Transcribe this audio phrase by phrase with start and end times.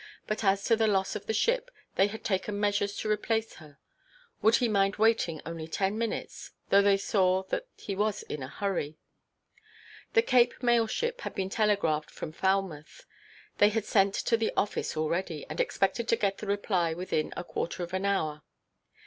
[0.25, 3.77] but as to the loss of the ship, they had taken measures to replace her.
[4.41, 8.47] Would he mind waiting only ten minutes, though they saw that he was in a
[8.47, 8.97] hurry?
[10.13, 13.05] The Cape mail–ship had been telegraphed from Falmouth;
[13.59, 17.43] they had sent to the office already, and expected to get the reply within a
[17.43, 18.41] quarter of an hour.